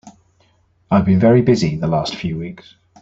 [0.89, 2.73] I've been very busy the last few weeks.